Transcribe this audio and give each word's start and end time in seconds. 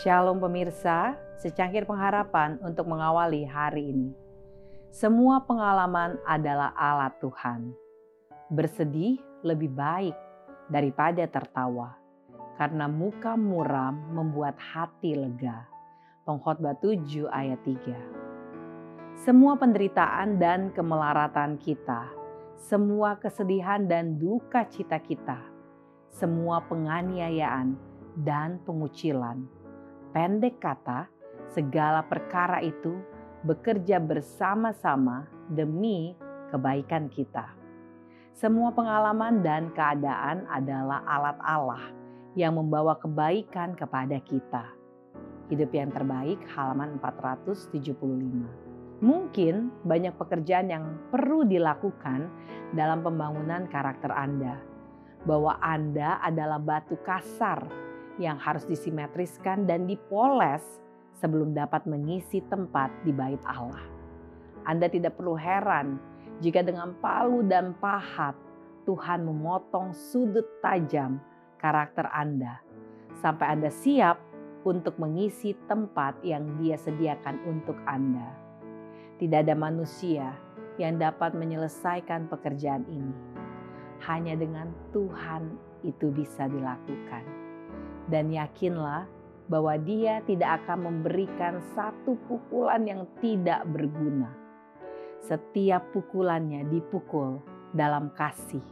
Shalom 0.00 0.40
pemirsa, 0.40 1.12
secangkir 1.36 1.84
pengharapan 1.84 2.56
untuk 2.64 2.88
mengawali 2.88 3.44
hari 3.44 3.92
ini. 3.92 4.16
Semua 4.88 5.44
pengalaman 5.44 6.16
adalah 6.24 6.72
alat 6.72 7.20
Tuhan. 7.20 7.76
Bersedih 8.48 9.20
lebih 9.44 9.68
baik 9.68 10.16
daripada 10.72 11.20
tertawa, 11.28 12.00
karena 12.56 12.88
muka 12.88 13.36
muram 13.36 13.92
membuat 14.16 14.56
hati 14.56 15.20
lega. 15.20 15.68
Pengkhotbah 16.24 16.80
7 16.80 17.28
ayat 17.28 17.60
3. 17.60 19.20
Semua 19.20 19.60
penderitaan 19.60 20.40
dan 20.40 20.72
kemelaratan 20.72 21.60
kita, 21.60 22.08
semua 22.56 23.20
kesedihan 23.20 23.84
dan 23.84 24.16
duka 24.16 24.64
cita 24.64 24.96
kita, 24.96 25.44
semua 26.08 26.64
penganiayaan 26.64 27.76
dan 28.16 28.64
pengucilan, 28.64 29.59
pendek 30.10 30.58
kata, 30.58 31.06
segala 31.50 32.02
perkara 32.06 32.62
itu 32.62 32.98
bekerja 33.46 34.02
bersama-sama 34.02 35.26
demi 35.50 36.14
kebaikan 36.50 37.08
kita. 37.08 37.54
Semua 38.34 38.72
pengalaman 38.72 39.42
dan 39.42 39.70
keadaan 39.74 40.46
adalah 40.48 41.02
alat 41.04 41.38
Allah 41.42 41.84
yang 42.38 42.56
membawa 42.56 42.96
kebaikan 42.96 43.74
kepada 43.74 44.22
kita. 44.22 44.64
Hidup 45.50 45.74
yang 45.74 45.90
terbaik 45.90 46.38
halaman 46.54 46.96
475. 47.02 47.90
Mungkin 49.00 49.54
banyak 49.82 50.14
pekerjaan 50.14 50.70
yang 50.70 50.84
perlu 51.10 51.42
dilakukan 51.42 52.30
dalam 52.76 53.02
pembangunan 53.02 53.66
karakter 53.66 54.14
Anda. 54.14 54.62
Bahwa 55.26 55.58
Anda 55.58 56.22
adalah 56.22 56.62
batu 56.62 56.96
kasar 57.02 57.89
yang 58.20 58.36
harus 58.36 58.68
disimetriskan 58.68 59.64
dan 59.64 59.88
dipoles 59.88 60.62
sebelum 61.16 61.56
dapat 61.56 61.88
mengisi 61.88 62.44
tempat 62.52 62.92
di 63.02 63.16
bait 63.16 63.40
Allah. 63.48 63.80
Anda 64.68 64.92
tidak 64.92 65.16
perlu 65.16 65.40
heran 65.40 65.96
jika 66.44 66.60
dengan 66.60 66.92
palu 67.00 67.40
dan 67.48 67.72
pahat 67.80 68.36
Tuhan 68.84 69.24
memotong 69.24 69.96
sudut 69.96 70.44
tajam 70.60 71.16
karakter 71.56 72.04
Anda 72.12 72.60
sampai 73.24 73.56
Anda 73.56 73.72
siap 73.72 74.20
untuk 74.68 75.00
mengisi 75.00 75.56
tempat 75.68 76.20
yang 76.20 76.60
Dia 76.60 76.76
sediakan 76.76 77.40
untuk 77.48 77.76
Anda. 77.88 78.36
Tidak 79.16 79.48
ada 79.48 79.56
manusia 79.56 80.36
yang 80.76 80.96
dapat 81.00 81.36
menyelesaikan 81.36 82.28
pekerjaan 82.28 82.84
ini. 82.88 83.16
Hanya 84.04 84.36
dengan 84.36 84.72
Tuhan 84.96 85.56
itu 85.84 86.08
bisa 86.08 86.48
dilakukan 86.48 87.49
dan 88.10 88.34
yakinlah 88.34 89.06
bahwa 89.50 89.74
Dia 89.82 90.22
tidak 90.26 90.62
akan 90.62 90.78
memberikan 90.86 91.58
satu 91.74 92.14
pukulan 92.30 92.86
yang 92.86 93.02
tidak 93.18 93.66
berguna. 93.70 94.30
Setiap 95.26 95.90
pukulannya 95.90 96.66
dipukul 96.70 97.42
dalam 97.74 98.14
kasih 98.14 98.62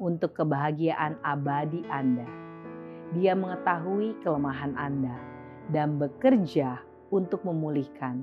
untuk 0.00 0.36
kebahagiaan 0.36 1.20
abadi 1.24 1.84
Anda. 1.88 2.28
Dia 3.16 3.36
mengetahui 3.36 4.20
kelemahan 4.24 4.76
Anda 4.76 5.16
dan 5.72 6.00
bekerja 6.00 6.80
untuk 7.10 7.42
memulihkan, 7.42 8.22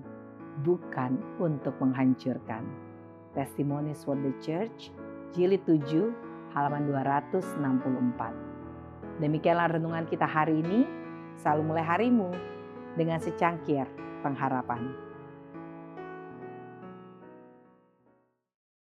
bukan 0.63 1.19
untuk 1.37 1.75
menghancurkan. 1.81 2.63
Testimonies 3.35 4.01
for 4.01 4.15
the 4.17 4.33
Church, 4.41 4.89
jilid 5.35 5.61
7, 5.67 6.13
halaman 6.55 6.89
264. 6.89 8.46
Demikianlah 9.17 9.77
renungan 9.77 10.05
kita 10.05 10.29
hari 10.29 10.61
ini. 10.61 10.85
Selalu 11.37 11.61
mulai 11.73 11.85
harimu 11.85 12.33
dengan 12.97 13.21
secangkir 13.21 13.85
pengharapan. 14.25 15.06